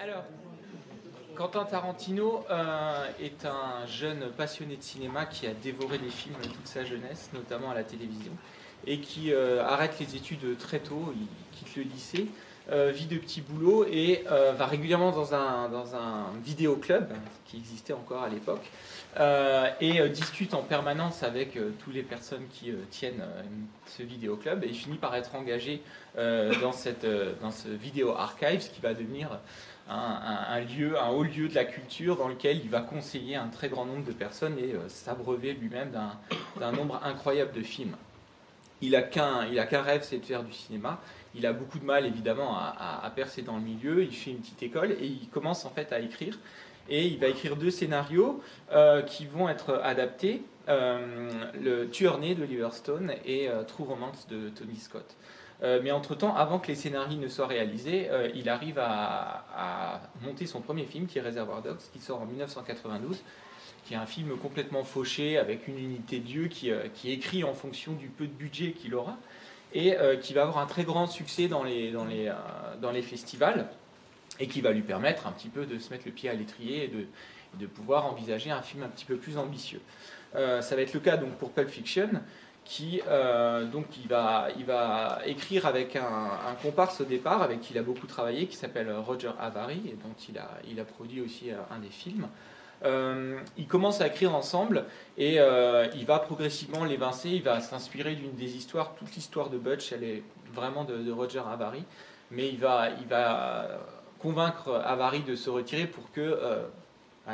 [0.00, 0.22] Alors,
[1.34, 6.66] Quentin Tarantino euh, est un jeune passionné de cinéma qui a dévoré les films toute
[6.66, 8.30] sa jeunesse, notamment à la télévision,
[8.86, 11.26] et qui euh, arrête les études très tôt, il
[11.56, 12.28] quitte le lycée,
[12.70, 17.08] euh, vit de petits boulots et va régulièrement dans un, dans un vidéoclub
[17.46, 18.70] qui existait encore à l'époque.
[19.80, 23.24] et discute en permanence avec toutes les personnes qui tiennent
[23.86, 25.82] ce vidéoclub et il finit par être engagé
[26.16, 27.06] dans, cette,
[27.40, 29.40] dans ce vidéo archives qui va devenir
[29.88, 33.68] un, lieu, un haut lieu de la culture dans lequel il va conseiller un très
[33.68, 35.90] grand nombre de personnes et euh, s'abreuver lui-même
[36.58, 37.96] d'un nombre incroyable de films.
[38.80, 39.42] Il n'a qu'un
[39.82, 41.00] rêve, c'est de faire du cinéma.
[41.34, 44.04] Il a beaucoup de mal évidemment à, percer dans le milieu.
[44.04, 46.38] Il fait une petite école et il commence en fait à écrire.
[46.88, 48.40] Et il va écrire deux scénarios
[48.72, 51.28] euh, qui vont être adaptés euh,
[51.60, 55.16] Le Tueur né de Stone et True Romance de Tony Scott.
[55.62, 60.46] Euh, mais entre-temps, avant que les scénarios ne soient réalisés, euh, il arrive à, monter
[60.46, 63.22] son premier film, qui est Reservoir Dogs, qui sort en 1992,
[63.84, 67.54] qui est un film complètement fauché, avec une unité de Dieu, qui, euh, écrit en
[67.54, 69.16] fonction du peu de budget qu'il aura,
[69.74, 71.92] et qui va avoir un très grand succès dans les
[73.02, 73.66] festivals,
[74.40, 76.84] et qui va lui permettre un petit peu de se mettre le pied à l'étrier
[76.84, 77.04] et de,
[77.60, 79.82] de pouvoir envisager un film un petit peu plus ambitieux.
[80.32, 82.08] ça va être le cas donc pour Pulp Fiction,
[82.68, 87.82] qui euh, donc il va, écrire avec un, comparse au départ, avec qui il a
[87.82, 90.14] beaucoup travaillé, qui s'appelle Roger Avary, et dont
[90.68, 92.28] il a, produit aussi euh, un des films.
[92.84, 94.84] Euh, il commence à écrire ensemble
[95.16, 95.38] et
[95.94, 100.04] il va progressivement l'évincer, il va s'inspirer d'une des histoires, toute l'histoire de Butch, elle
[100.04, 101.82] est vraiment de, Roger Avary,
[102.30, 103.80] mais il va, il va
[104.20, 106.38] convaincre Avary de se retirer pour que,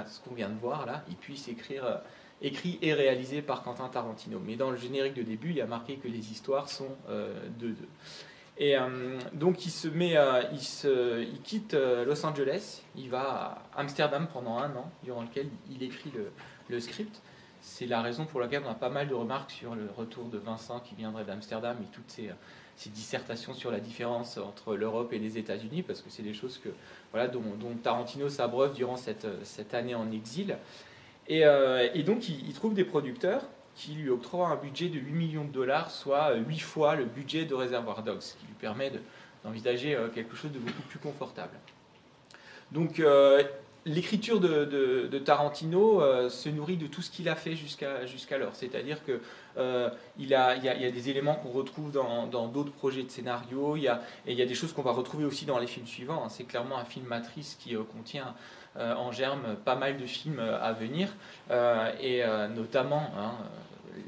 [0.06, 2.00] ce qu'on vient de voir là, il puisse écrire
[2.44, 4.40] écrit et réalisé par Quentin Tarantino.
[4.44, 7.32] Mais dans le générique de début, il y a marqué que les histoires sont euh,
[7.58, 7.88] de deux.
[8.58, 10.14] Et euh, donc il se met,
[10.58, 15.48] se, il quitte euh, Los Angeles, il va à Amsterdam pendant un an, durant lequel
[15.70, 16.12] il écrit
[16.68, 17.20] le, script.
[17.60, 20.38] C'est la raison pour laquelle on a pas mal de remarques sur le retour de
[20.38, 22.30] Vincent qui viendrait d'Amsterdam et toutes ces,
[22.76, 26.58] ces, dissertations sur la différence entre l'Europe et les États-Unis, parce que c'est des choses
[26.58, 26.68] que,
[27.10, 30.58] voilà, dont, dont Tarantino s'abreuve durant cette, cette année en exil.
[31.30, 33.42] Euh, et, donc, il, trouve des producteurs
[33.74, 37.44] qui lui octroient un budget de 8 millions de dollars, soit 8 fois le budget
[37.44, 38.92] de Reservoir Dogs, ce qui lui permet
[39.42, 41.54] d'envisager euh, quelque chose de beaucoup plus confortable.
[42.72, 43.42] Donc, euh,
[43.84, 48.54] l'écriture de, Tarantino se nourrit de tout ce qu'il a fait jusqu'alors.
[48.54, 49.20] C'est-à-dire qu'il
[50.18, 54.32] il, y a, des éléments qu'on retrouve dans d'autres projets de scénario, y a, et
[54.32, 56.24] il y a des choses qu'on va retrouver aussi dans les films suivants.
[56.24, 56.30] Hein.
[56.30, 60.60] C'est clairement un film matrice qui contient euh, en germe pas mal de films euh,
[60.60, 61.14] à venir,
[61.50, 62.22] euh, et
[62.54, 63.34] notamment hein,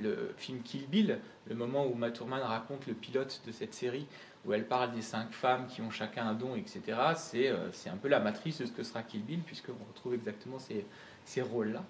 [0.03, 1.19] le film Kill Bill,
[1.49, 4.07] le moment où Matt raconte le pilote de cette série,
[4.45, 6.81] où elle parle des cinq femmes qui ont chacun un don, etc.
[7.17, 10.59] C'est c'est un peu la matrice de ce que sera Kill Bill, puisqu'on retrouve exactement
[10.59, 10.85] ces,
[11.25, 11.83] ces rôles-là.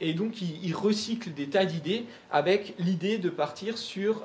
[0.00, 4.24] et donc, il, recycle des tas d'idées avec l'idée de partir sur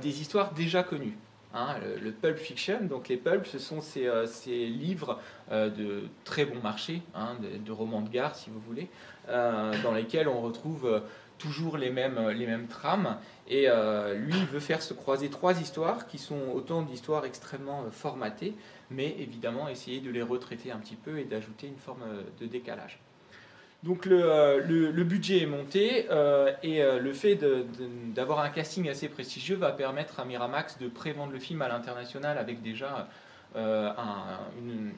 [0.00, 1.16] des histoires déjà connues.
[1.56, 5.20] Hein, le, Pulp Fiction, donc les pulps, ce sont ces, euh, livres
[5.52, 8.88] euh, de très bon marché, hein, de, romans de gare si vous voulez,
[9.28, 11.00] euh, dans lesquels on retrouve
[11.38, 13.18] toujours les mêmes, les mêmes trames.
[13.46, 13.68] Et
[14.16, 18.54] lui, il veut faire se croiser trois histoires qui sont autant d'histoires extrêmement formatées,
[18.90, 22.04] mais évidemment essayer de les retraiter un petit peu et d'ajouter une forme
[22.40, 23.00] de décalage.
[23.84, 27.38] Donc euh, le, budget est monté euh, et euh, le fait
[28.14, 32.38] d'avoir un casting assez prestigieux va permettre à Miramax de prévendre le film à l'international
[32.38, 33.08] avec déjà
[33.54, 34.92] une,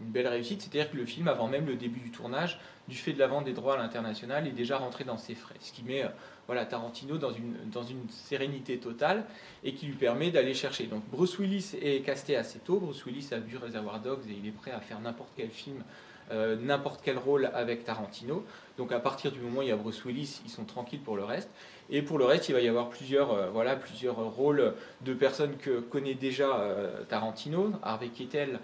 [0.00, 0.62] belle réussite.
[0.62, 2.58] C'est-à-dire que le film, avant même le début du tournage,
[2.88, 5.56] du fait de la vente des droits à l'international, est déjà rentré dans ses frais.
[5.60, 6.02] Ce qui met
[6.46, 9.26] voilà, Tarantino dans une, dans une sérénité totale
[9.62, 10.84] et qui lui permet d'aller chercher.
[10.84, 12.80] Donc Bruce Willis est casté assez tôt.
[12.80, 15.84] Bruce Willis a vu Reservoir Dogs et il est prêt à faire n'importe quel film
[16.30, 18.44] euh, n'importe quel rôle avec Tarantino.
[18.76, 21.16] Donc à partir du moment où il y a Bruce Willis, ils sont tranquilles pour
[21.16, 21.50] le reste.
[21.90, 25.56] Et pour le reste, il va y avoir plusieurs, euh, voilà, plusieurs rôles de personnes
[25.56, 27.72] que connaît déjà euh, Tarantino.
[27.82, 28.60] Harvey Keitel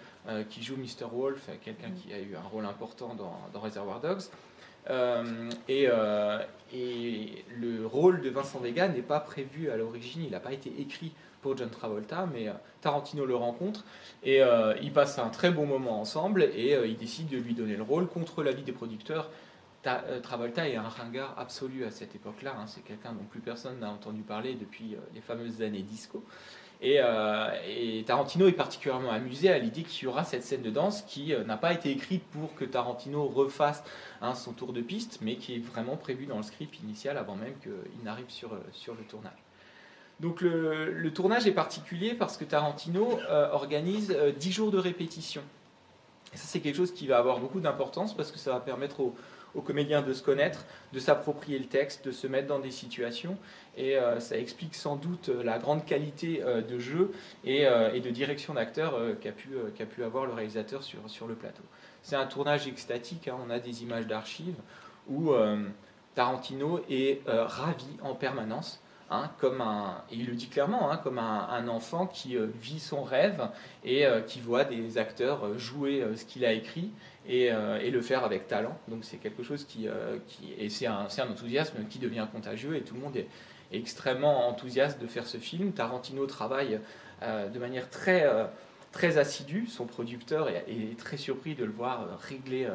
[0.48, 1.04] qui joue Mr.
[1.12, 4.22] Wolf, quelqu'un qui a eu un rôle important dans, dans Reservoir Dogs.
[5.68, 5.86] et,
[6.74, 10.72] et, le rôle de Vincent Vega n'est pas prévu à l'origine, il n'a pas été
[10.80, 11.12] écrit
[11.42, 13.84] pour John Travolta, mais euh, Tarantino le rencontre
[14.22, 17.54] et euh, ils passent un très bon moment ensemble et euh, il décide de lui
[17.54, 19.30] donner le rôle contre l'avis des producteurs.
[20.22, 22.66] Travolta est un ringard absolu à cette époque-là, hein.
[22.66, 26.24] c'est quelqu'un dont plus personne n'a entendu parler depuis les fameuses années disco.
[26.86, 31.32] Et, Tarantino est particulièrement amusé à l'idée qu'il y aura cette scène de danse qui
[31.46, 33.82] n'a pas été écrite pour que Tarantino refasse
[34.20, 37.36] hein, son tour de piste, mais qui est vraiment prévue dans le script initial avant
[37.36, 39.44] même qu'il n'arrive sur, sur le tournage.
[40.20, 45.42] Donc le, tournage est particulier parce que Tarantino euh, organise 10 euh, jours de répétition.
[46.32, 49.14] ça, c'est quelque chose qui va avoir beaucoup d'importance parce que ça va permettre aux,
[49.60, 53.36] comédiens de se connaître, de s'approprier le texte, de se mettre dans des situations.
[53.76, 57.12] Et euh, ça explique sans doute euh, la grande qualité euh, de jeu
[57.44, 61.62] et, de direction d'acteur qu'a pu, avoir le réalisateur sur, sur le plateau.
[62.02, 63.36] C'est un tournage extatique, hein.
[63.46, 64.56] on a des images d'archives
[65.08, 65.32] où
[66.14, 68.82] Tarantino est ravi en permanence
[69.14, 73.04] Hein, comme un, il le dit clairement, hein, comme un, enfant qui euh, vit son
[73.04, 73.48] rêve
[73.84, 76.90] et euh, qui voit des acteurs euh, jouer ce qu'il a écrit
[77.28, 78.76] et, le faire avec talent.
[78.88, 79.86] Donc c'est quelque chose qui,
[80.58, 83.28] et c'est un, un, enthousiasme qui devient contagieux et tout le monde est,
[83.72, 85.72] extrêmement enthousiaste de faire ce film.
[85.72, 86.78] Tarantino travaille
[87.22, 88.24] de manière très
[88.92, 89.66] très assidue.
[89.66, 92.68] Son producteur est, est, très surpris de le voir régler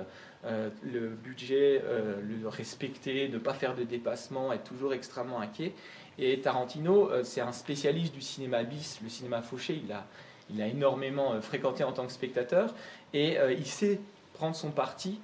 [0.44, 1.82] le budget,
[2.22, 5.74] le respecter, ne pas faire de dépassement, être toujours extrêmement inquiet.
[6.18, 9.82] Et Tarantino, euh, c'est un spécialiste du cinéma bis, le cinéma fauché.
[9.84, 10.06] Il a,
[10.50, 12.74] il a énormément euh, fréquenté en tant que spectateur
[13.14, 14.00] et euh, il sait
[14.34, 15.20] prendre son parti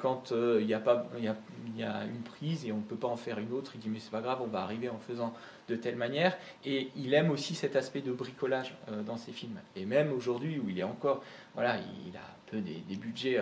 [0.00, 0.76] quand il y,
[1.18, 1.36] il, y a,
[1.76, 3.72] y a une prise et on ne peut pas en faire une autre.
[3.74, 5.34] Il dit mais c'est pas grave, on va arriver en faisant
[5.68, 6.38] de telle manière.
[6.64, 9.58] Et il aime aussi cet aspect de bricolage dans ses films.
[9.74, 11.24] Et même aujourd'hui où il est encore,
[11.56, 13.40] voilà, il a un peu des budgets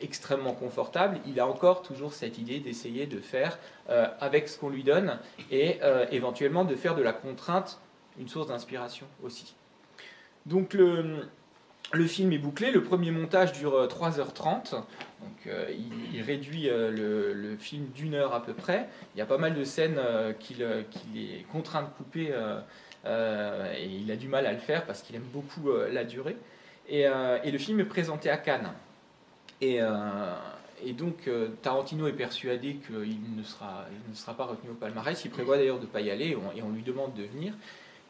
[0.00, 3.58] extrêmement confortable, il a encore toujours cette idée d'essayer de faire
[3.88, 5.18] euh, avec ce qu'on lui donne
[5.50, 7.80] et euh, éventuellement de faire de la contrainte
[8.18, 9.54] une source d'inspiration aussi.
[10.46, 11.26] Donc le,
[11.92, 14.78] le, film est bouclé, le premier montage dure 3h30, euh,
[15.20, 15.56] donc
[16.12, 18.88] il, réduit le, film d'une heure à peu près.
[19.14, 19.98] Il y a pas mal de scènes
[20.38, 22.32] qu'il est contraint de couper
[23.06, 26.36] et il a du mal à le faire parce qu'il aime beaucoup la durée.
[26.88, 27.04] Et,
[27.44, 28.70] et, le film est présenté à Cannes.
[29.72, 30.36] Euh,
[30.84, 33.86] et, donc euh, Tarantino est persuadé qu'il ne sera,
[34.36, 35.24] pas retenu au palmarès.
[35.24, 37.54] Il prévoit d'ailleurs de ne pas y aller et on, lui demande de venir.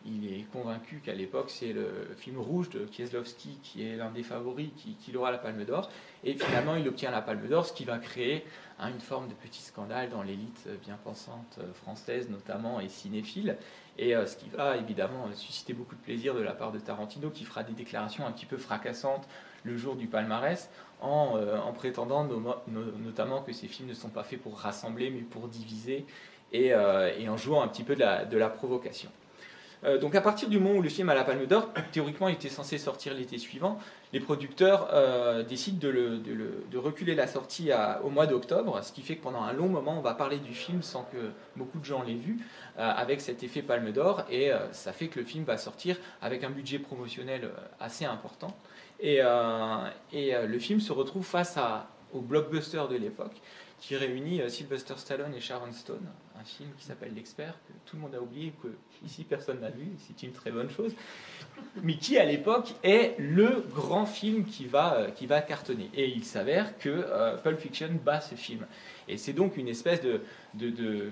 [0.06, 4.22] Il est convaincu qu'à l'époque, c'est le film Rouge de Kieslowski qui est l'un des
[4.22, 5.90] favoris qui, qui, aura la Palme d'Or.
[6.24, 8.44] Et finalement, il obtient la Palme d'Or, ce qui va créer
[8.78, 13.56] hein, une forme de petit scandale dans l'élite bien pensante française, notamment, et cinéphile.
[13.98, 17.30] Et euh, ce qui va évidemment susciter beaucoup de plaisir de la part de Tarantino,
[17.30, 19.26] qui fera des déclarations un petit peu fracassantes
[19.64, 20.70] le jour du palmarès,
[21.00, 22.26] en, euh, prétendant
[22.66, 26.06] notamment que ces films ne sont pas faits pour rassembler, mais pour diviser,
[26.52, 29.10] et, euh, en jouant un petit peu de la, provocation.
[29.84, 32.34] Euh, donc à partir du moment où le film a la Palme d'Or, théoriquement il
[32.34, 33.78] était censé sortir l'été suivant,
[34.12, 34.88] les producteurs
[35.48, 37.70] décident de, reculer la sortie
[38.04, 40.54] au mois d'octobre, ce qui fait que pendant un long moment on va parler du
[40.54, 42.38] film sans que beaucoup de gens l'aient vu,
[42.76, 46.50] avec cet effet Palme d'Or, et ça fait que le film va sortir avec un
[46.50, 47.50] budget promotionnel
[47.80, 48.56] assez important.
[49.00, 51.58] Et, euh, euh, le film se retrouve face
[52.12, 53.40] au blockbuster de l'époque
[53.80, 56.06] qui réunit euh, Sylvester Stallone et Sharon Stone,
[56.44, 58.68] un film qui s'appelle L'Expert, que tout le monde a oublié, que
[59.04, 60.92] ici personne n'a vu, c'est une très bonne chose,
[61.82, 65.90] mais qui à l'époque est le grand film qui va, qui va cartonner.
[65.94, 68.66] Et il s'avère que Pulp Fiction bat ce film.
[69.08, 70.20] Et c'est donc une espèce de,
[70.54, 71.10] de, de,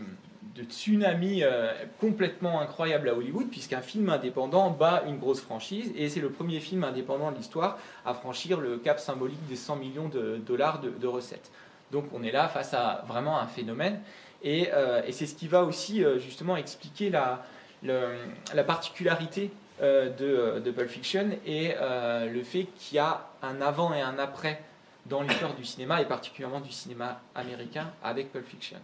[0.55, 6.08] de tsunami euh, complètement incroyable à Hollywood, puisqu'un film indépendant bat une grosse franchise, et
[6.08, 10.08] c'est le premier film indépendant de l'histoire à franchir le cap symbolique des 100 millions
[10.08, 11.50] de dollars de, recettes.
[11.90, 14.00] Donc on est là face à vraiment un phénomène,
[14.42, 17.44] et, euh, c'est ce qui va aussi euh, justement expliquer la,
[17.82, 19.50] la particularité
[19.80, 24.62] de, de, Pulp Fiction et le fait qu'il y a un avant et un après
[25.06, 28.78] dans l'histoire du cinéma, et particulièrement du cinéma américain avec Pulp Fiction.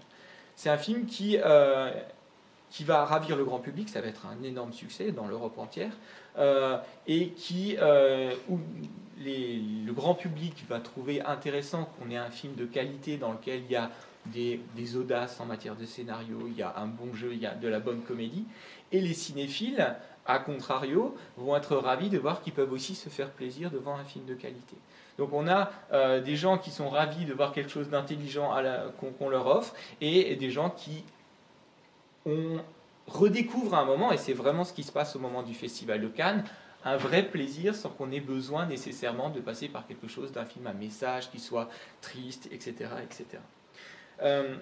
[0.56, 1.90] C'est un film qui, euh,
[2.80, 5.92] va ravir le grand public, ça va être un énorme succès dans l'Europe entière,
[6.38, 8.58] euh, et qui, euh, où
[9.24, 13.70] le grand public va trouver intéressant qu'on ait un film de qualité dans lequel il
[13.70, 13.90] y a
[14.26, 17.54] des, audaces en matière de scénario, il y a un bon jeu, il y a
[17.54, 18.44] de la bonne comédie,
[18.92, 19.96] et les cinéphiles,
[20.26, 24.04] à contrario, vont être ravis de voir qu'ils peuvent aussi se faire plaisir devant un
[24.04, 24.76] film de qualité.
[25.18, 28.54] Donc on a euh, des gens qui sont ravis de voir quelque chose d'intelligent
[29.18, 31.04] qu'on leur offre et, des gens qui
[32.24, 32.58] on
[33.06, 36.00] redécouvre à un moment, et c'est vraiment ce qui se passe au moment du Festival
[36.00, 36.44] de Cannes,
[36.84, 40.66] un vrai plaisir sans qu'on ait besoin nécessairement de passer par quelque chose d'un film
[40.66, 41.68] à message qui soit
[42.00, 42.90] triste, etc.
[43.02, 43.40] etc.
[44.22, 44.56] Euh,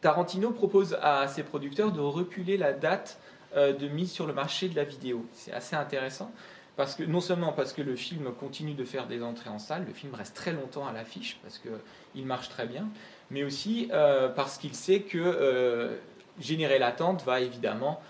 [0.00, 3.18] Tarantino propose à ses producteurs de reculer la date
[3.54, 5.26] euh, de mise sur le marché de la vidéo.
[5.32, 6.32] C'est assez intéressant
[6.76, 9.84] parce que, non seulement parce que le film continue de faire des entrées en salle,
[9.86, 12.88] le film reste très longtemps à l'affiche parce qu'il marche très bien,
[13.30, 15.98] mais aussi euh, parce qu'il sait que
[16.38, 18.00] générer l'attente va évidemment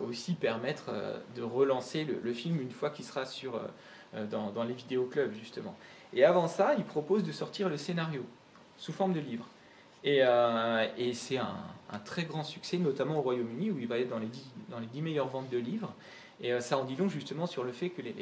[0.00, 0.90] aussi permettre
[1.36, 3.60] de relancer le, film une fois qu'il sera sur,
[4.30, 5.76] dans, dans, les vidéoclubs justement.
[6.14, 8.24] Et avant ça, il propose de sortir le scénario
[8.78, 9.46] sous forme de livre.
[10.04, 10.22] Et,
[10.96, 14.26] et c'est un, très grand succès, notamment au Royaume-Uni, où il va être dans les,
[14.26, 15.92] 10, dans les 10 meilleures ventes de livres.
[16.40, 18.14] Et euh, ça en dit long justement sur le fait que les,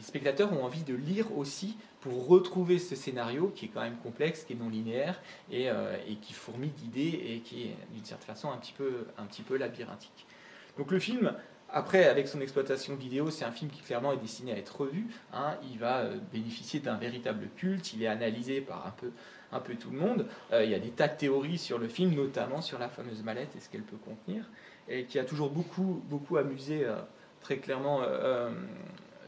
[0.00, 4.44] spectateurs ont envie de lire aussi pour retrouver ce scénario qui est quand même complexe,
[4.44, 5.68] qui est non linéaire et,
[6.22, 10.26] qui fourmille d'idées et qui est d'une certaine façon un petit peu, labyrinthique.
[10.76, 11.34] Donc le film
[11.70, 15.08] après, avec son exploitation vidéo, c'est un film qui clairement est destiné à être revu.
[15.34, 15.56] Hein.
[15.70, 17.92] Il va euh, bénéficier d'un véritable culte.
[17.92, 19.10] Il est analysé par un peu,
[19.52, 20.26] un peu tout le monde.
[20.52, 23.22] Euh, il y a des tas de théories sur le film, notamment sur la fameuse
[23.22, 24.44] mallette et ce qu'elle peut contenir,
[24.88, 26.96] et qui a toujours beaucoup, beaucoup amusé euh,
[27.40, 28.02] très clairement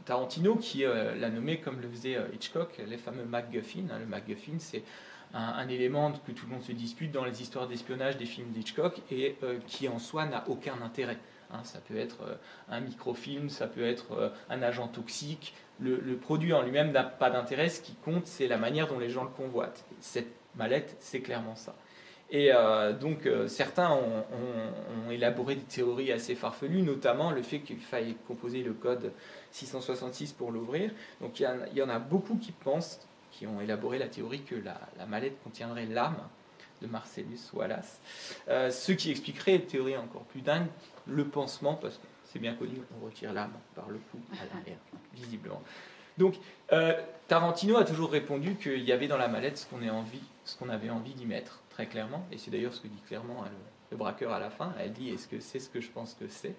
[0.05, 3.85] Tarantino, qui l'a nommé comme le faisait Hitchcock, les fameux MacGuffin.
[3.91, 3.99] Hein.
[4.01, 4.83] Le MacGuffin, c'est
[5.33, 9.01] un, élément que tout le monde se dispute dans les histoires d'espionnage des films d'Hitchcock
[9.13, 9.37] et
[9.69, 11.19] qui en soi n'a aucun intérêt.
[11.53, 12.35] Hein, ça peut être euh,
[12.69, 15.55] un microfilm, ça peut être euh, un agent toxique.
[15.81, 17.69] Le, produit en lui-même n'a pas d'intérêt.
[17.69, 19.85] Ce qui compte, c'est la manière dont les gens le convoitent.
[20.01, 21.75] Cette mallette, c'est clairement ça.
[22.33, 28.15] Et euh, donc certains ont, élaboré des théories assez farfelues, notamment le fait qu'il faille
[28.29, 29.13] composer le code
[29.51, 30.93] 666 pour l'ouvrir.
[31.21, 33.01] Donc il y, en a beaucoup qui pensent,
[33.33, 36.23] qui ont élaboré la théorie que la mallette contiendrait l'âme
[36.81, 38.01] de Marcellus Wallace,
[38.49, 40.67] euh, ce qui expliquerait une théorie encore plus dingue,
[41.07, 44.79] le pansement, parce que c'est bien connu, on retire l'âme par le cou à l'arrière,
[45.15, 45.63] visiblement.
[46.19, 46.35] Donc,
[46.73, 51.15] euh, Tarantino a toujours répondu qu'il y avait dans la mallette ce qu'on avait envie
[51.15, 53.49] d'y mettre, très clairement, et c'est d'ailleurs ce que dit clairement hein,
[53.91, 54.73] le, braqueur à la fin.
[54.79, 56.55] Elle dit Est-ce que c'est ce que je pense que c'est?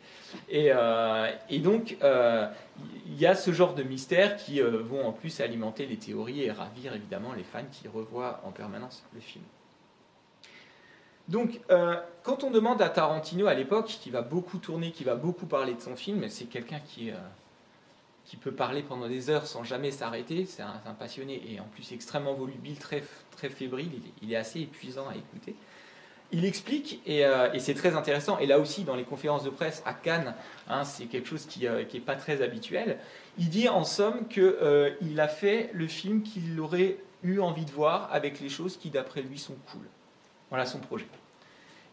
[0.49, 5.39] Et, euh, et, donc, il y a ce genre de mystères qui vont en plus
[5.39, 9.45] alimenter les théories et ravir évidemment les fans qui revoient en permanence le film.
[11.31, 15.15] Donc, euh, quand on demande à Tarantino à l'époque, qui va beaucoup tourner, qui va
[15.15, 17.15] beaucoup parler de son film, c'est quelqu'un qui, euh,
[18.25, 21.93] qui peut parler pendant des heures sans jamais s'arrêter, c'est un, passionné et en plus
[21.93, 23.01] extrêmement volubile, très,
[23.37, 25.55] très fébrile, il, est assez épuisant à écouter.
[26.33, 29.81] Il explique, euh, et, c'est très intéressant, et là aussi dans les conférences de presse
[29.85, 30.35] à Cannes,
[30.67, 32.99] hein, c'est quelque chose qui n'est pas très habituel,
[33.37, 38.09] il dit en somme qu'il a fait le film qu'il aurait eu envie de voir
[38.11, 39.87] avec les choses qui d'après lui sont cool.
[40.49, 41.07] Voilà son projet.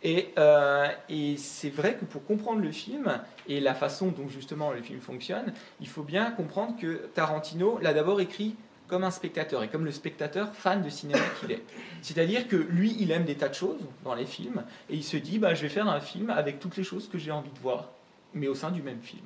[0.04, 4.80] Euh, et, c'est vrai que pour comprendre le film et la façon dont justement le
[4.80, 8.54] film fonctionne, il faut bien comprendre que Tarantino l'a d'abord écrit
[8.86, 11.62] comme un spectateur et comme le spectateur fan de cinéma qu'il est.
[12.00, 15.16] C'est-à-dire que lui, il aime des tas de choses dans les films et il se
[15.16, 17.58] dit bah, je vais faire un film avec toutes les choses que j'ai envie de
[17.58, 17.90] voir,
[18.34, 19.24] mais au sein du même film.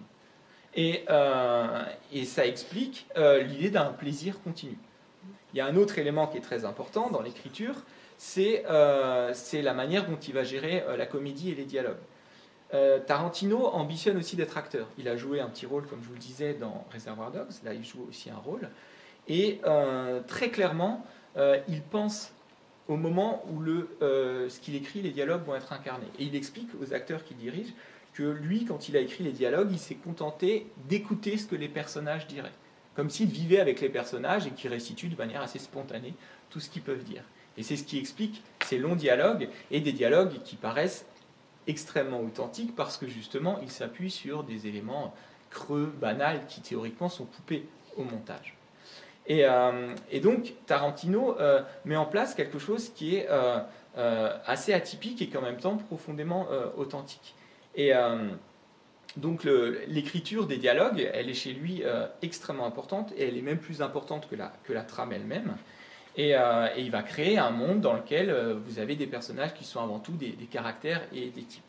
[0.74, 1.84] Et, euh,
[2.24, 4.76] ça explique euh, l'idée d'un plaisir continu.
[5.52, 7.74] Il y a un autre élément qui est très important dans l'écriture,
[8.38, 11.96] euh, c'est la manière dont il va gérer euh, la comédie et les dialogues.
[12.74, 14.88] Euh, Tarantino ambitionne aussi d'être acteur.
[14.98, 17.52] Il a joué un petit rôle, comme je vous le disais, dans Reservoir Dogs.
[17.64, 18.70] Là, il joue aussi un rôle.
[19.28, 19.60] Et
[20.26, 22.32] très clairement, il pense
[22.88, 26.08] au moment où le, ce qu'il écrit, les dialogues vont être incarnés.
[26.18, 27.72] Et il explique aux acteurs qu'il dirige
[28.14, 31.68] que lui, quand il a écrit les dialogues, il s'est contenté d'écouter ce que les
[31.68, 32.50] personnages diraient.
[32.96, 36.14] Comme s'il vivait avec les personnages et qu'il restitue de manière assez spontanée
[36.50, 37.22] tout ce qu'ils peuvent dire.
[37.56, 41.04] Et c'est ce qui explique ces longs dialogues et des dialogues qui paraissent
[41.66, 45.14] extrêmement authentiques parce que justement ils s'appuient sur des éléments
[45.50, 47.66] creux, banals, qui théoriquement sont coupés
[47.96, 48.56] au montage.
[49.26, 55.22] Et, euh, donc Tarantino euh, met en place quelque chose qui est euh, assez atypique
[55.22, 57.34] et qu'en même temps profondément authentique.
[57.74, 57.92] Et
[59.16, 59.44] donc
[59.86, 61.82] l'écriture des dialogues, elle est chez lui
[62.22, 65.56] extrêmement importante et elle est même plus importante que la trame elle-même.
[66.18, 69.64] Euh, et, il va créer un monde dans lequel euh, vous avez des personnages qui
[69.64, 71.64] sont avant tout des, caractères et des types.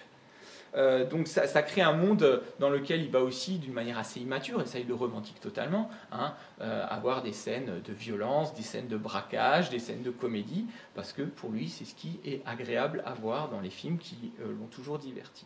[0.76, 4.60] Euh, donc ça, crée un monde dans lequel il va aussi, d'une manière assez immature,
[4.60, 8.98] et ça il le romantique totalement, hein, avoir des scènes de violence, des scènes de
[8.98, 13.14] braquage, des scènes de comédie, parce que pour lui c'est ce qui est agréable à
[13.14, 15.46] voir dans les films qui l'ont toujours diverti.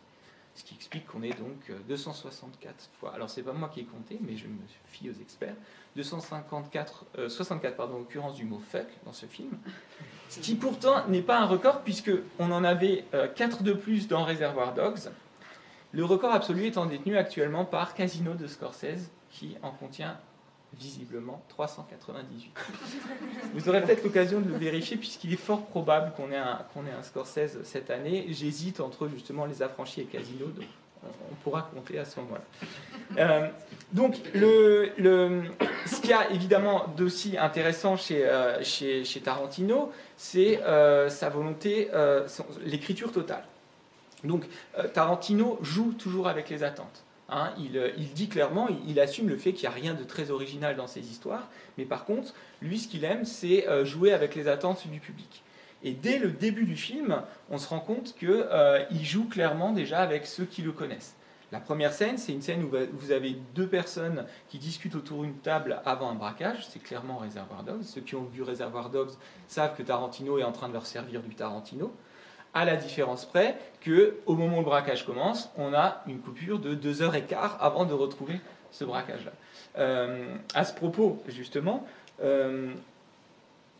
[0.58, 3.14] Ce qui explique qu'on est donc 264 fois.
[3.14, 5.54] Alors c'est pas moi qui ai compté, mais je me fie aux experts.
[5.94, 9.56] 254, 64 euh, pardon, occurrences du mot fuck dans ce film.
[10.28, 12.10] Ce qui pourtant n'est pas un record puisque
[12.40, 13.04] on en avait
[13.36, 15.12] 4 euh, de plus dans Reservoir Dogs.
[15.92, 20.18] Le record absolu étant détenu actuellement par Casino de Scorsese qui en contient
[20.74, 22.52] visiblement 398.
[23.54, 26.98] Vous aurez peut-être l'occasion de le vérifier puisqu'il est fort probable qu'on ait, un, ait
[26.98, 28.26] un Scorsese cette année.
[28.30, 30.66] J'hésite entre justement les affranchis et Casino, donc
[31.02, 32.42] on pourra compter à ce moment-là.
[33.18, 33.48] Euh,
[33.92, 35.42] donc, le,
[35.86, 38.62] ce qui a évidemment d'aussi intéressant chez, euh,
[39.22, 41.88] Tarantino, c'est euh, sa volonté,
[42.64, 43.44] l'écriture totale.
[44.24, 44.44] Donc,
[44.94, 47.04] Tarantino joue toujours avec les attentes.
[47.28, 47.52] Hein.
[47.58, 50.76] il, il, dit clairement, il, assume le fait qu'il n'y a rien de très original
[50.76, 54.86] dans ses histoires, mais par contre, lui, ce qu'il aime, c'est jouer avec les attentes
[54.88, 55.42] du public.
[55.84, 60.26] Et dès le début du film, on se rend compte qu'il joue clairement déjà avec
[60.26, 61.14] ceux qui le connaissent.
[61.50, 65.38] La première scène, c'est une scène où vous avez deux personnes qui discutent autour d'une
[65.38, 66.66] table avant un braquage.
[66.68, 67.82] C'est clairement Réservoir Dogs.
[67.84, 69.12] Ceux qui ont vu Réservoir Dogs
[69.46, 71.90] savent que Tarantino est en train de leur servir du Tarantino.
[72.54, 76.58] À la différence près que, au moment où le braquage commence, on a une coupure
[76.58, 78.40] de deux heures et quart avant de retrouver
[78.70, 79.32] ce braquage-là.
[79.78, 81.86] Euh, à ce propos, justement,
[82.22, 82.72] euh,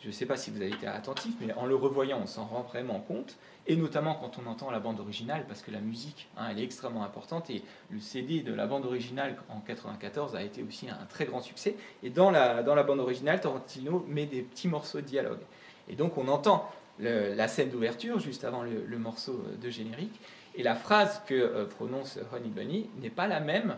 [0.01, 2.45] je ne sais pas si vous avez été attentif, mais en le revoyant, on s'en
[2.45, 6.29] rend vraiment compte, et notamment quand on entend la bande originale, parce que la musique,
[6.37, 10.43] hein, elle est extrêmement importante, et le CD de la bande originale en 94 a
[10.43, 11.75] été aussi un très grand succès.
[12.03, 15.41] Et dans la, dans la bande originale, Tarantino met des petits morceaux de dialogue.
[15.89, 20.21] Et donc on entend la scène d'ouverture, juste avant le, morceau de générique,
[20.55, 23.76] et la phrase que euh, prononce Honey Bunny n'est pas la même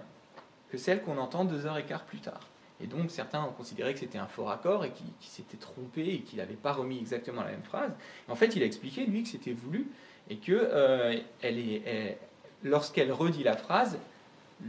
[0.71, 2.41] que celle qu'on entend deux heures et quart plus tard.
[2.83, 6.21] Et donc certains ont considéré que c'était un faux raccord et qu'il s'était trompé et
[6.21, 7.93] qu'il n'avait pas remis exactement la même phrase.
[8.29, 9.89] En fait, il a expliqué, lui, que c'était voulu
[10.31, 11.19] et que euh,
[12.65, 13.99] lorsqu'elle redit la phrase,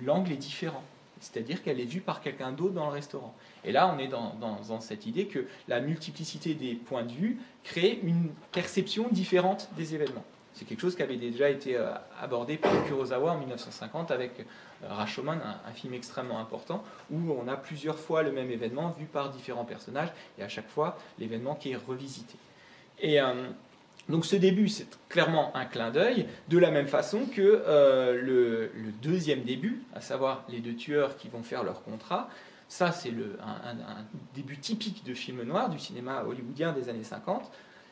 [0.03, 0.83] l'angle est différent.
[1.21, 3.33] C'est-à-dire qu'elle est vue par quelqu'un d'autre dans le restaurant.
[3.63, 7.99] Et là, on est dans, cette idée que la multiplicité des points de vue crée
[8.03, 10.25] une perception différente des événements.
[10.53, 14.43] C'est quelque chose qui avait déjà été euh, abordé par Kurosawa en 1950 avec euh,
[14.89, 19.29] Rashomon, un, film extrêmement important, où on a plusieurs fois le même événement vu par
[19.29, 22.35] différents personnages, et à chaque fois l'événement qui est revisité.
[22.99, 23.47] Et euh,
[24.11, 27.63] donc ce début, c'est clairement un clin d'œil, de la même façon que
[28.13, 28.69] le,
[29.01, 32.29] deuxième début, à savoir les deux tueurs qui vont faire leur contrat,
[32.67, 37.51] ça c'est un, un, début typique de film noir du cinéma hollywoodien des années 50,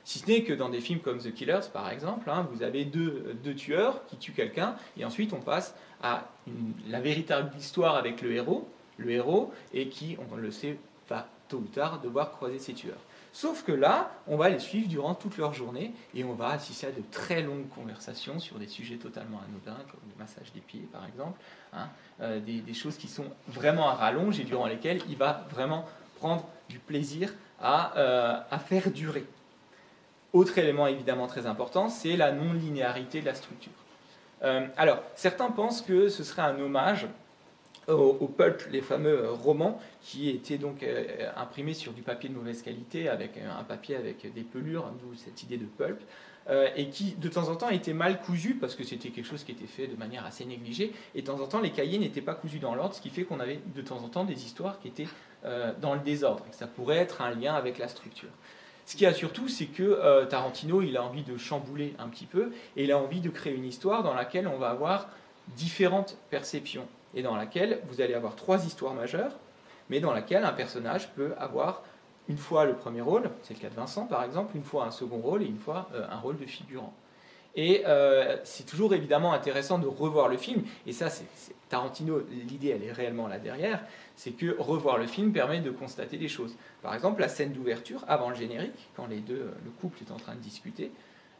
[0.09, 2.83] si ce n'est que dans des films comme The Killers, par exemple, hein, vous avez
[2.83, 6.27] deux, tueurs qui tuent quelqu'un, et ensuite on passe à
[6.87, 11.57] la véritable histoire avec le héros, le héros, et qui, on le sait, va tôt
[11.57, 12.97] ou tard devoir croiser ses tueurs.
[13.31, 16.87] Sauf que là, on va les suivre durant toute leur journée et on va assister
[16.87, 20.87] à de très longues conversations sur des sujets totalement anodins, comme le massage des pieds
[20.91, 21.39] par exemple,
[21.73, 21.89] hein,
[22.21, 25.85] euh, des, choses qui sont vraiment à rallonge et durant lesquelles il va vraiment
[26.17, 29.25] prendre du plaisir à euh, faire durer.
[30.33, 33.71] Autre élément évidemment très important, c'est la non-linéarité de la structure.
[34.43, 37.07] Euh, alors, certains pensent que ce serait un hommage
[37.93, 42.61] au, pulp, les fameux romans qui étaient donc euh, imprimés sur du papier de mauvaise
[42.61, 45.99] qualité, avec un papier avec des pelures, d'où cette idée de pulp,
[46.49, 49.43] euh, et qui de temps en temps étaient mal cousus parce que c'était quelque chose
[49.43, 52.21] qui était fait de manière assez négligée, et de temps en temps les cahiers n'étaient
[52.21, 54.79] pas cousus dans l'ordre, ce qui fait qu'on avait de temps en temps des histoires
[54.79, 55.07] qui étaient
[55.81, 58.29] dans le désordre, et que ça pourrait être un lien avec la structure.
[58.89, 62.07] Ce qu'il y a surtout, c'est que euh, Tarantino, il a envie de chambouler un
[62.07, 65.09] petit peu, et il a envie de créer une histoire dans laquelle on va avoir
[65.55, 69.33] différentes perceptions, et dans laquelle vous allez avoir trois histoires majeures,
[69.89, 71.83] mais dans laquelle un personnage peut avoir
[72.27, 74.91] une fois le premier rôle, c'est le cas de Vincent par exemple, une fois un
[74.91, 76.93] second rôle et une fois euh, un rôle de figurant.
[77.55, 81.25] Et euh, c'est toujours évidemment intéressant de revoir le film, et ça, c'est
[81.67, 83.81] Tarantino, l'idée, elle est réellement là derrière,
[84.15, 86.55] c'est que revoir le film permet de constater des choses.
[86.81, 90.17] Par exemple, la scène d'ouverture, avant le générique, quand les deux, le couple est en
[90.17, 90.91] train de discuter,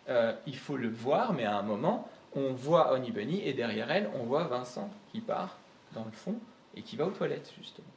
[0.09, 3.91] euh, il faut le voir, mais à un moment, on voit Honey Bunny et derrière
[3.91, 5.57] elle, on voit Vincent qui part
[5.93, 6.35] dans le fond
[6.75, 7.87] et qui va aux toilettes, justement.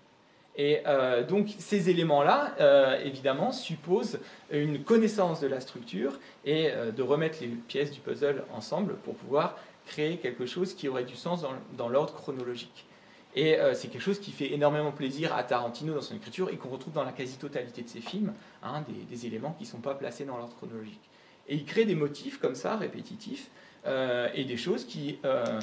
[0.57, 4.19] Et euh, donc ces éléments-là, euh, évidemment, supposent
[4.51, 9.57] une connaissance de la structure et de remettre les pièces du puzzle ensemble pour pouvoir
[9.87, 11.45] créer quelque chose qui aurait du sens
[11.77, 12.87] dans l'ordre chronologique.
[13.35, 16.57] Et euh, c'est quelque chose qui fait énormément plaisir à Tarantino dans son écriture et
[16.57, 19.95] qu'on retrouve dans la quasi-totalité de ses films, hein, des, éléments qui ne sont pas
[19.95, 21.01] placés dans l'ordre chronologique.
[21.49, 23.49] Et il crée des motifs comme ça, répétitifs,
[23.87, 25.61] euh, et des choses qui, euh,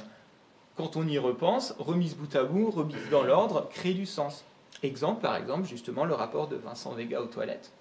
[0.76, 4.44] quand on y repense, remises bout à bout, remises dans l'ordre, créent du sens.
[4.84, 7.72] Exemple, par exemple, justement, le rapport de Vincent Vega aux toilettes.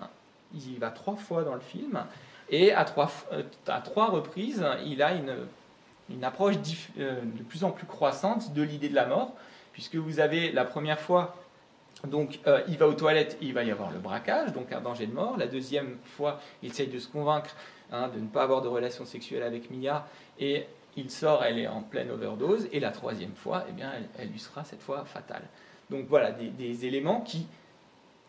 [0.00, 0.08] Hein.
[0.54, 2.04] il y va trois fois dans le film,
[2.48, 3.10] et à trois,
[3.68, 5.36] à trois reprises, il a une
[6.10, 6.56] une approche
[6.98, 9.32] euh, de plus en plus croissante de l'idée de la mort,
[9.72, 11.36] puisque vous avez la première fois,
[12.06, 15.06] donc euh, il va aux toilettes, il va y avoir le braquage, donc un danger
[15.06, 15.36] de mort.
[15.36, 17.54] La deuxième fois, il essaye de se convaincre
[17.92, 20.06] hein, de ne pas avoir de relation sexuelle avec Mia,
[20.38, 22.68] et il sort, elle est en pleine overdose.
[22.72, 25.42] Et la troisième fois, eh bien, elle, lui sera cette fois fatale.
[25.90, 27.46] Donc voilà, des, éléments qui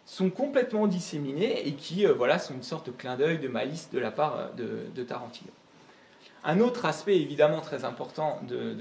[0.05, 3.89] sont complètement disséminés et qui euh, voilà, sont une sorte de clin d'œil, de malice
[3.91, 5.51] de la part de Tarantino.
[6.43, 8.75] Un autre aspect évidemment très important de,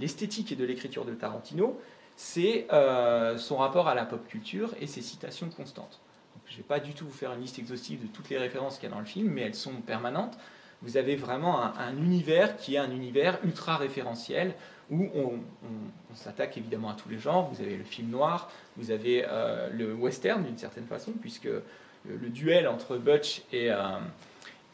[0.00, 1.78] l'esthétique et de l'écriture de Tarantino,
[2.20, 6.00] c'est euh, son rapport à la pop culture et ses citations constantes.
[6.46, 8.78] je ne vais pas du tout vous faire une liste exhaustive de toutes les références
[8.78, 10.36] qu'il y a dans le film, mais elles sont permanentes.
[10.82, 14.54] Vous avez vraiment un, univers qui est un univers ultra référentiel
[14.90, 15.38] où on,
[16.14, 17.50] s'attaque évidemment à tous les genres.
[17.52, 21.48] Vous avez le film noir, vous avez euh, le western d'une certaine façon, puisque
[22.04, 23.76] le, duel entre Butch et, euh,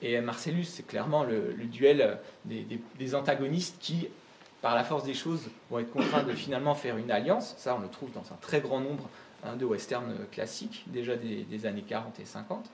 [0.01, 4.09] et Marcellus, c'est clairement le, duel des, antagonistes qui
[4.65, 7.55] par la force des choses, vont être contraints de finalement faire une alliance.
[7.59, 9.11] Ça, on le trouve dans un très grand nombre
[9.45, 12.71] hein, de westerns classiques, déjà des, années 40 et 50.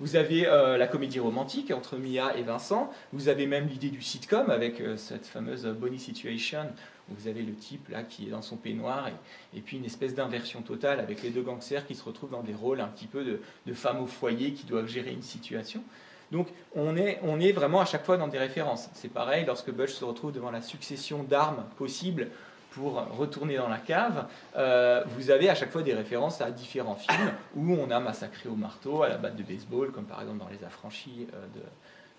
[0.00, 2.90] Vous avez euh, la comédie romantique entre Mia et Vincent.
[3.12, 6.70] Vous avez même l'idée du sitcom avec euh, cette fameuse Bonnie Situation
[7.10, 9.10] où vous avez le type là qui est dans son peignoir
[9.54, 12.54] et, puis une espèce d'inversion totale avec les deux gangsters qui se retrouvent dans des
[12.54, 13.22] rôles un petit peu
[13.66, 15.84] de femmes au foyer qui doivent gérer une situation.
[16.32, 18.88] Donc on est, vraiment à chaque fois dans des références.
[18.94, 22.28] C'est pareil lorsque Butch se retrouve devant la succession d'armes possibles
[22.70, 26.96] pour retourner dans la cave, euh, vous avez à chaque fois des références à différents
[26.96, 30.38] films où on a massacré au marteau, à la batte de baseball, comme par exemple
[30.40, 31.46] dans Les Affranchis euh,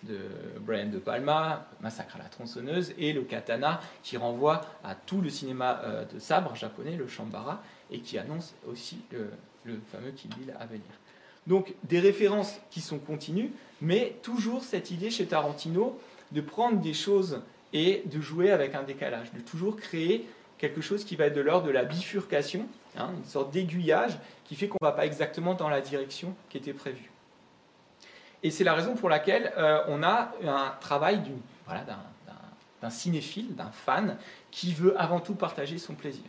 [0.07, 0.19] de, de
[0.59, 5.29] Brian De Palma, Massacre à la tronçonneuse, et le katana qui renvoie à tout le
[5.29, 9.29] cinéma euh, de sabre japonais, le shambara, et qui annonce aussi le,
[9.63, 10.81] le fameux Kill Bill à venir.
[11.47, 15.97] Donc des références qui sont continues, mais toujours cette idée chez Tarantino
[16.31, 17.41] de prendre des choses
[17.73, 21.41] et de jouer avec un décalage, de toujours créer quelque chose qui va être de
[21.41, 22.65] l'ordre de la bifurcation,
[22.97, 26.57] hein, une sorte d'aiguillage qui fait qu'on ne va pas exactement dans la direction qui
[26.57, 27.11] était prévue.
[28.43, 31.21] Et c'est la raison pour laquelle euh, on a un travail
[32.81, 34.17] d'un cinéphile, d'un fan,
[34.51, 36.25] qui veut avant tout partager son plaisir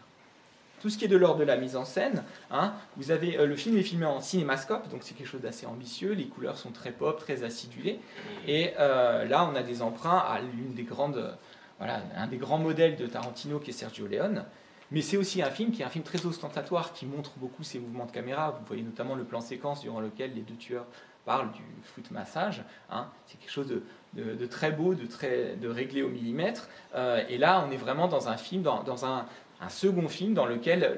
[0.81, 2.25] tout ce qui est de l'ordre de la mise en scène.
[2.51, 5.67] Hein, vous avez, euh, le film est filmé en cinémascope, donc c'est quelque chose d'assez
[5.67, 6.13] ambitieux.
[6.13, 8.01] Les couleurs sont très pop, très acidulées.
[8.47, 11.37] Et euh, là, on a des emprunts à l'une des grandes,
[11.79, 14.45] voilà, un des grands modèles de Tarantino qui est Sergio Leone.
[14.91, 17.79] Mais c'est aussi un film qui est un film très ostentatoire, qui montre beaucoup ses
[17.79, 18.57] mouvements de caméra.
[18.59, 20.87] Vous voyez notamment le plan séquence durant lequel les deux tueurs
[21.27, 22.63] parlent du foot massage.
[22.91, 23.09] Hein.
[23.27, 23.69] C'est quelque chose
[24.15, 26.71] de, très beau, de, très, de réglé au millimètre.
[26.95, 29.27] Euh, et là, on est vraiment dans un film, dans un,
[29.61, 30.97] un second film dans lequel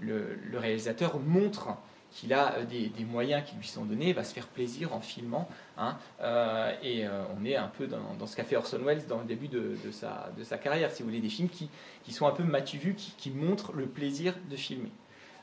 [0.00, 1.68] le, réalisateur montre
[2.10, 5.48] qu'il a euh, des, moyens qui lui sont donnés, va se faire plaisir en filmant.
[5.76, 9.18] Hein, euh, et euh, on est un peu dans, ce qu'a fait Orson Welles dans
[9.18, 11.68] le début de, sa, carrière, si vous voulez, des films qui,
[12.12, 14.90] sont un peu matu qui, montrent le plaisir de filmer.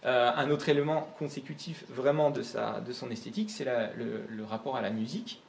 [0.03, 5.41] un autre élément consécutif vraiment de, son esthétique, c'est le, le, rapport à la musique.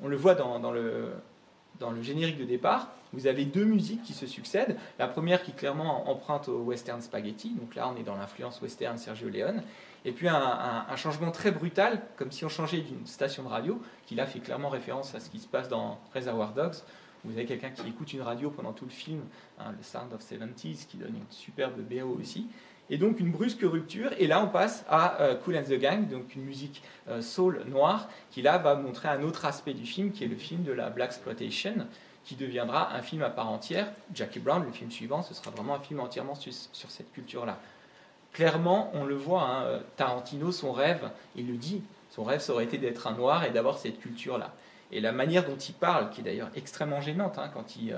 [0.00, 1.12] On le voit dans le,
[1.80, 4.76] dans le générique de départ, vous avez deux musiques qui se succèdent.
[4.98, 8.98] La première qui clairement emprunte au western spaghetti, donc là on est dans l'influence western
[8.98, 9.62] Sergio Leone.
[10.04, 14.14] Et puis un, changement très brutal, comme si on changeait d'une station de radio, qui
[14.14, 16.74] là fait clairement référence à ce qui se passe dans Reservoir Dogs.
[17.24, 19.22] Vous avez quelqu'un qui écoute une radio pendant tout le film,
[19.58, 22.48] hein, le Sound of 70s, qui donne une superbe BO aussi.
[22.90, 26.06] Et donc une brusque rupture, et là on passe à euh, Cool and the Gang,
[26.08, 30.12] donc une musique euh, soul noire, qui là va montrer un autre aspect du film,
[30.12, 31.86] qui est le film de la Black Exploitation,
[32.24, 33.86] qui deviendra un film à part entière.
[34.12, 37.58] Jackie Brown, le film suivant, ce sera vraiment un film entièrement sur, cette culture-là.
[38.32, 42.52] Clairement, on le voit, hein, euh, Tarantino, son rêve, il le dit, son rêve, ça
[42.52, 44.52] aurait été d'être un noir et d'avoir cette culture-là.
[44.94, 47.94] Et la manière dont il parle, qui est d'ailleurs extrêmement gênante, hein, quand il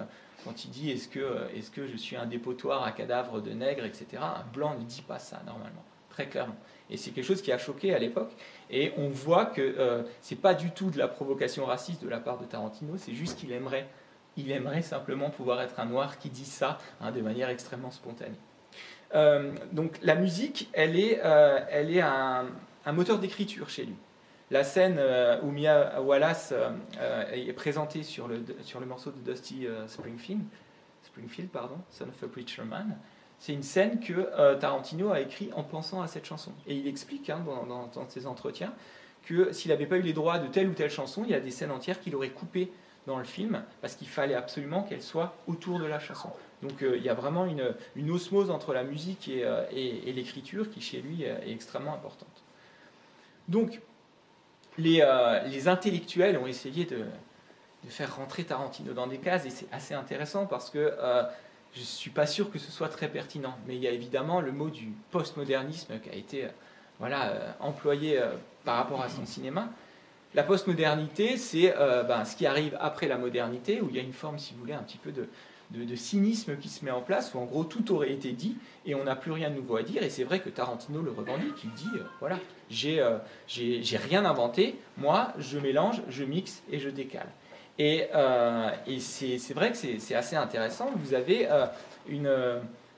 [0.46, 4.44] quand il dit est-ce que, je suis un dépotoir à cadavres de nègres, etc., un
[4.52, 6.54] blanc ne dit pas ça normalement, très clairement.
[6.88, 8.30] Et c'est quelque chose qui a choqué à l'époque.
[8.70, 12.08] Et on voit que euh, ce n'est pas du tout de la provocation raciste de
[12.08, 13.88] la part de Tarantino, c'est juste qu'il aimerait,
[14.82, 18.38] simplement pouvoir être un noir qui dit ça hein, de manière extrêmement spontanée.
[19.14, 22.46] Euh, donc la musique, euh, elle est un
[22.92, 23.96] moteur d'écriture chez lui.
[24.50, 29.10] La scène euh, où Mia Wallace euh, euh, est présentée sur le, sur le morceau
[29.10, 30.44] de Dusty Springfield,
[31.02, 32.96] Springfield pardon, Son of a Preacher Man,
[33.38, 36.52] c'est une scène que Tarantino a écrite en pensant à cette chanson.
[36.66, 38.72] Et il explique hein, dans, ses entretiens
[39.24, 41.40] que s'il n'avait pas eu les droits de telle ou telle chanson, il y a
[41.40, 42.72] des scènes entières qu'il aurait coupées
[43.06, 46.30] dans le film parce qu'il fallait absolument qu'elle soit autour de la chanson.
[46.62, 50.70] Donc il y a vraiment une, une osmose entre la musique et, et, et l'écriture
[50.70, 52.42] qui chez lui est extrêmement importante.
[53.48, 53.82] Donc
[54.78, 57.04] euh, les, intellectuels ont essayé de,
[57.88, 61.22] faire rentrer Tarantino dans des cases, et c'est assez intéressant parce que euh,
[61.72, 63.56] je ne suis pas sûr que ce soit très pertinent.
[63.66, 66.48] Mais il y a évidemment le mot du postmodernisme qui a été euh,
[66.98, 68.18] voilà, employé
[68.64, 69.68] par rapport à son cinéma.
[70.34, 71.74] La postmodernité, c'est
[72.08, 74.60] ben, ce qui arrive après la modernité, où il y a une forme, si vous
[74.60, 75.28] voulez, un petit peu de,
[75.70, 78.94] de, cynisme qui se met en place, où en gros tout aurait été dit et
[78.94, 80.02] on n'a plus rien de nouveau à dire.
[80.02, 82.38] Et c'est vrai que Tarantino le revendique, il dit, euh, voilà,
[82.84, 87.28] euh, j'ai rien inventé, moi je mélange, je mixe et je décale.
[87.78, 91.46] Et, euh, et c'est vrai que c'est assez intéressant, vous avez
[92.08, 92.32] une,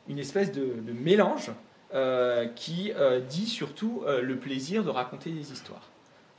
[0.09, 1.51] une, espèce de, de mélange
[2.55, 2.93] qui
[3.29, 5.89] dit surtout le plaisir de raconter des histoires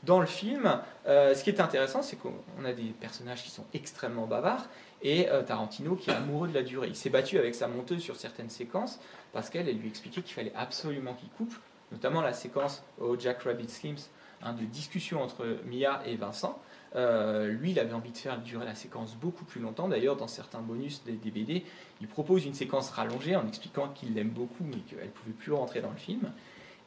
[0.03, 4.27] dans le film, ce qui est intéressant, c'est qu'on a des personnages qui sont extrêmement
[4.27, 4.67] bavards,
[5.01, 6.87] et euh, Tarantino qui est amoureux de la durée.
[6.87, 8.99] Il s'est battu avec sa monteuse sur certaines séquences
[9.33, 11.53] parce qu'elle lui expliquait qu'il fallait absolument qu'il coupe,
[11.91, 13.97] notamment la séquence au Jack Rabbit Slims
[14.41, 16.59] hein, de discussion entre Mia et Vincent.
[16.95, 19.87] Euh, lui, il avait envie de faire durer la séquence beaucoup plus longtemps.
[19.87, 21.63] D'ailleurs, dans certains bonus des DVD,
[22.01, 25.53] il propose une séquence rallongée en expliquant qu'il l'aime beaucoup, mais qu'elle ne pouvait plus
[25.53, 26.31] rentrer dans le film.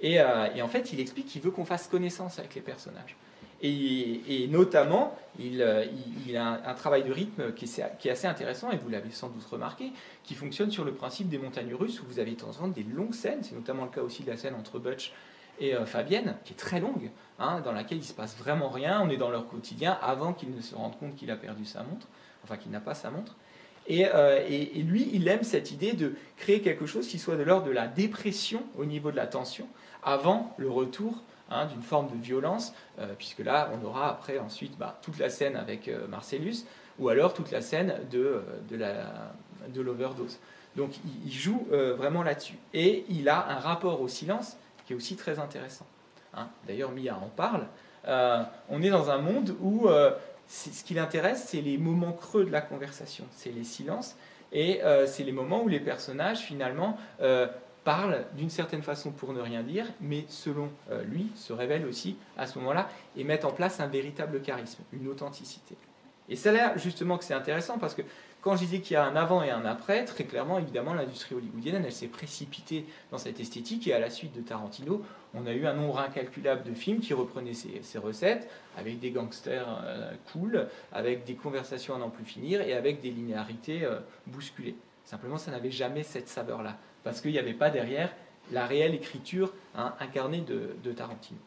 [0.03, 3.17] Et, en fait, il explique qu'il veut qu'on fasse connaissance avec les personnages.
[3.63, 5.65] Et, notamment, il,
[6.27, 9.45] il, a un, travail de rythme qui est, assez intéressant, et vous l'avez sans doute
[9.45, 9.93] remarqué,
[10.25, 12.83] qui fonctionne sur le principe des montagnes russes, où vous avez de temps en des
[12.83, 13.43] longues scènes.
[13.43, 15.13] C'est notamment le cas aussi de la scène entre Butch
[15.61, 19.01] et euh, Fabienne, qui est très longue, hein, dans laquelle il se passe vraiment rien.
[19.01, 21.83] On est dans leur quotidien avant qu'il ne se rende compte qu'il a perdu sa
[21.83, 22.09] montre,
[22.43, 23.37] enfin qu'il n'a pas sa montre.
[23.91, 27.67] Euh, et, lui, il aime cette idée de créer quelque chose qui soit de l'ordre
[27.67, 29.67] de la dépression au niveau de la tension,
[30.03, 34.79] avant le retour Hein, d'une forme de violence, euh, puisque là, on aura après ensuite
[34.79, 36.65] bah, toute la scène avec euh, Marcellus,
[36.99, 39.05] ou alors toute la scène de, euh,
[39.69, 40.39] de l'overdose.
[40.77, 40.93] Donc
[41.27, 42.57] il, joue vraiment là-dessus.
[42.73, 45.87] Et il a un rapport au silence qui est aussi très intéressant.
[46.33, 46.49] Hein.
[46.67, 47.67] D'ailleurs, Mia en parle.
[48.07, 49.87] on est dans un monde où
[50.49, 54.17] ce qui l'intéresse, c'est les moments creux de la conversation, c'est les silences,
[54.51, 56.97] et c'est les moments où les personnages, finalement,
[57.85, 62.17] parle d'une certaine façon pour ne rien dire, mais selon euh, lui, se révèle aussi
[62.37, 65.77] à ce moment-là et met en place un véritable charisme, une authenticité.
[66.29, 68.03] Et ça là, justement, que c'est intéressant parce que
[68.41, 71.35] quand je disais qu'il y a un avant et un après, très clairement, évidemment, l'industrie
[71.35, 75.03] hollywoodienne, elle s'est précipitée dans cette esthétique et à la suite de Tarantino,
[75.35, 79.67] on a eu un nombre incalculable de films qui reprenaient ces, recettes avec des gangsters
[79.85, 84.77] euh, cool, avec des conversations à n'en plus finir et avec des linéarités euh, bousculées.
[85.05, 88.13] Simplement, ça n'avait jamais cette saveur-là parce qu'il n'y avait pas derrière
[88.51, 91.39] la réelle écriture hein, incarnée de, Tarantino.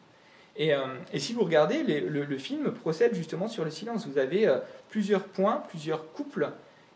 [0.58, 4.06] Euh, et, si vous regardez, le, film procède justement sur le silence.
[4.06, 6.50] Vous avez euh, plusieurs points, plusieurs couples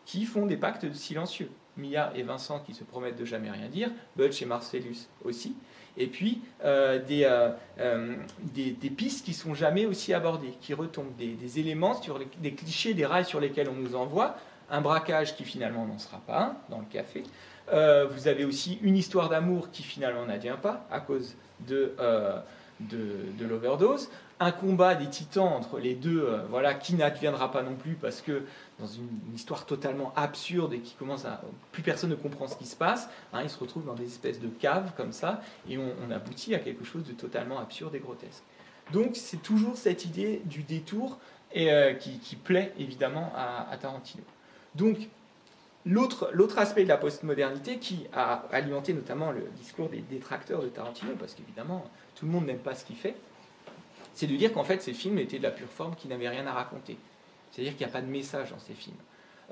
[0.05, 1.49] qui font des pactes silencieux.
[1.77, 5.55] Mia et Vincent qui se promettent de jamais rien dire, Butch et Marcellus aussi,
[5.97, 12.19] et puis euh, des, pistes qui sont jamais aussi abordées, qui retombent, des, éléments, sur
[12.39, 14.35] des clichés, des rails sur lesquels on nous envoie,
[14.69, 17.23] un braquage qui finalement n'en sera pas dans le café,
[17.71, 21.35] euh, vous avez aussi une histoire d'amour qui finalement n'advient pas à cause
[21.67, 22.39] de, euh,
[22.79, 24.09] de, l'overdose.
[24.39, 28.21] Un combat des titans entre les deux, euh, voilà, qui n'adviendra pas non plus parce
[28.21, 28.43] que
[28.79, 31.41] dans une, histoire totalement absurde et qui commence à.
[31.71, 33.07] Plus personne ne comprend ce qui se passe.
[33.33, 36.59] Hein, ils se retrouvent dans des espèces de caves comme ça et on, aboutit à
[36.59, 38.43] quelque chose de totalement absurde et grotesque.
[38.91, 41.19] Donc c'est toujours cette idée du détour
[41.53, 44.23] et, qui, plaît évidemment à, à Tarantino.
[44.75, 44.97] Donc
[45.85, 51.13] L'autre aspect de la postmodernité qui a alimenté notamment le discours des détracteurs de Tarantino,
[51.19, 53.15] parce qu'évidemment tout le monde n'aime pas ce qu'il fait,
[54.13, 56.45] c'est de dire qu'en fait ces films étaient de la pure forme, qui n'avaient rien
[56.45, 56.97] à raconter.
[57.51, 58.97] C'est-à-dire qu'il n'y a pas de message dans ces films.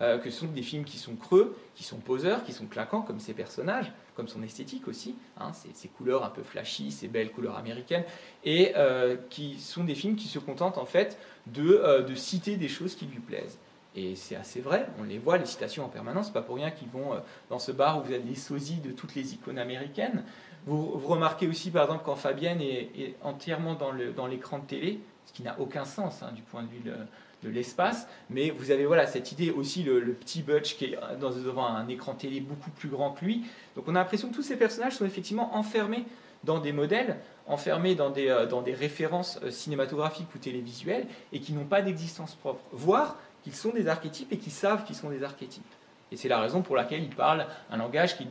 [0.02, 3.02] Euh, que ce sont des films qui sont creux, qui sont poseurs, qui sont claquants,
[3.02, 7.32] comme ces personnages, comme son esthétique aussi, hein, ces, couleurs un peu flashy, ces belles
[7.32, 8.06] couleurs américaines,
[8.46, 12.56] et euh, qui sont des films qui se contentent en fait de, euh, de citer
[12.56, 13.58] des choses qui lui plaisent.
[13.96, 16.90] Et c'est assez vrai, on les voit, les citations en permanence, pas pour rien qu'ils
[16.90, 20.24] vont euh, dans ce bar où vous avez les sosies de toutes les icônes américaines.
[20.68, 25.00] Vous, remarquez aussi par exemple quand Fabienne est, entièrement dans l'écran de télé,
[25.30, 28.86] ce qui n'a aucun sens hein, du point de vue de, l'espace, mais vous avez
[28.86, 32.70] voilà cette idée aussi le, petit Butch qui est dans, devant un écran télé beaucoup
[32.70, 33.46] plus grand que lui.
[33.78, 36.04] Donc on a l'impression que tous ces personnages sont effectivement enfermés
[36.44, 41.40] dans des modèles, enfermés dans des, euh, dans des références euh, cinématographiques ou télévisuelles et
[41.40, 45.10] qui n'ont pas d'existence propre, voire qu'ils sont des archétypes et qu'ils savent qu'ils sont
[45.10, 45.64] des archétypes.
[46.12, 48.28] Et c'est la raison pour laquelle ils parlent un langage qui,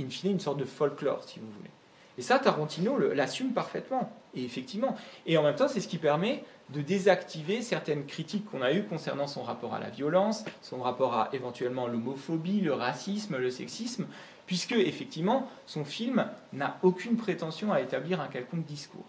[0.00, 1.70] in fine, une sorte de folklore, si vous voulez.
[2.18, 4.96] Et ça, Tarantino l'assume parfaitement, et effectivement.
[5.26, 8.84] Et en même temps, c'est ce qui permet de désactiver certaines critiques qu'on a eues
[8.84, 14.06] concernant son rapport à la violence, son rapport à éventuellement l'homophobie, le racisme, le sexisme,
[14.46, 19.04] puisque effectivement, son film n'a aucune prétention à établir un quelconque discours.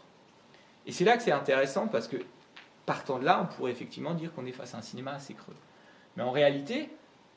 [0.86, 2.18] Et c'est là que c'est intéressant parce que
[2.88, 5.56] partant de là, on pourrait effectivement dire qu'on est face à un cinéma assez creux.
[6.16, 6.90] Mais en réalité,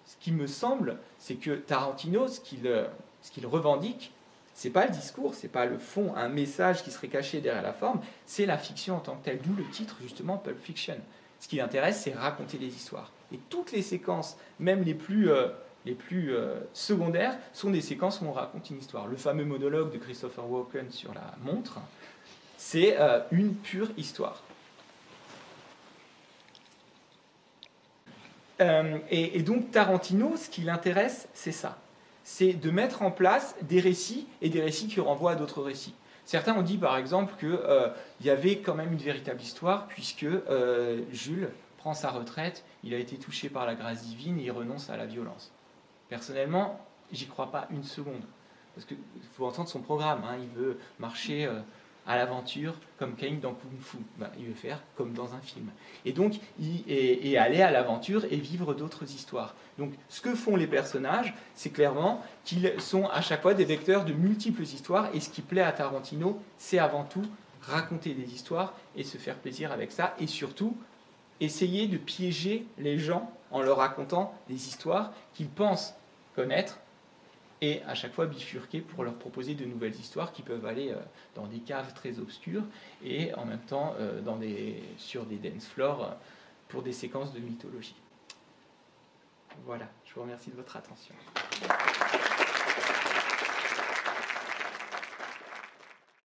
[0.07, 2.87] ce qui me semble, c'est que Tarantino, ce qu'il euh,
[3.21, 4.13] ce revendique,
[4.55, 7.73] c'est pas le discours, c'est pas le fond, un message qui serait caché derrière la
[7.73, 10.97] forme, c'est la fiction en tant que telle, d'où le titre justement Pulp Fiction.
[11.41, 13.11] Ce qui l'intéresse, c'est raconter des histoires.
[13.33, 15.49] Et toutes les séquences, même les plus, euh,
[16.13, 19.09] euh, secondaires, sont des séquences où on raconte une histoire.
[19.09, 21.81] Le fameux monologue de Christopher Walken sur la montre,
[22.57, 22.97] c'est
[23.33, 24.43] une pure histoire.
[28.61, 31.79] Euh, et, donc Tarantino, ce qui l'intéresse, c'est ça.
[32.25, 35.95] C'est de mettre en place des récits et des récits qui renvoient à d'autres récits.
[36.27, 37.89] Certains ont dit par exemple qu'il euh,
[38.23, 42.99] y avait quand même une véritable histoire puisque euh, Jules prend sa retraite, il a
[42.99, 45.51] été touché par la grâce divine et il renonce à la violence.
[46.09, 46.79] Personnellement,
[47.11, 48.23] j'y crois pas une seconde.
[48.75, 48.99] Parce qu'il
[49.33, 50.23] faut entendre son programme.
[50.25, 50.37] Hein.
[50.41, 51.49] il veut marcher
[52.11, 53.99] à l'aventure comme Cain dans Kung Fu.
[54.19, 55.71] Ben, il veut faire comme dans un film.
[56.05, 59.55] Et donc, et, aller à l'aventure et vivre d'autres histoires.
[59.79, 64.05] Donc, ce que font les personnages, c'est clairement qu'ils sont à chaque fois des vecteurs
[64.05, 65.09] de multiples histoires.
[65.15, 67.25] Et ce qui plaît à Tarantino, c'est avant tout
[67.63, 70.17] raconter des histoires et se faire plaisir avec ça.
[70.19, 70.77] Et surtout,
[71.39, 75.95] essayer de piéger les gens en leur racontant des histoires qu'ils pensent
[76.35, 76.81] connaître
[77.63, 80.97] et à chaque fois bifurquer pour leur proposer de nouvelles histoires qui peuvent aller euh,
[81.35, 82.65] dans des caves très obscures
[83.05, 84.21] et en même temps euh,
[84.97, 86.15] sur des dance floors euh,
[86.69, 87.97] pour des séquences de mythologie.
[89.67, 91.15] Voilà, je vous remercie de votre attention.